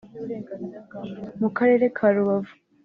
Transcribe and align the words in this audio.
mu 1.39 1.49
karere 1.57 1.85
ka 1.97 2.07
Rubavu 2.15 2.53